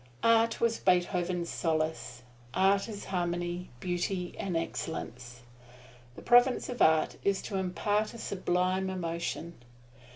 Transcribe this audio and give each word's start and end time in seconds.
Art 0.23 0.59
was 0.59 0.79
Beethoven's 0.79 1.49
solace. 1.51 2.23
Art 2.55 2.89
is 2.89 3.05
harmony, 3.05 3.69
beauty 3.79 4.33
and 4.39 4.57
excellence. 4.57 5.43
The 6.15 6.23
province 6.23 6.69
of 6.69 6.81
art 6.81 7.17
is 7.23 7.39
to 7.43 7.57
impart 7.57 8.15
a 8.15 8.17
sublime 8.17 8.89
emotion. 8.89 9.61